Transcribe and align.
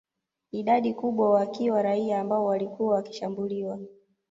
Idadi 0.51 0.93
kubwa 0.93 1.31
wakiwa 1.33 1.81
raia 1.81 2.19
ambao 2.21 2.45
walikuwa 2.45 2.93
wakishambuliwa 2.95 3.79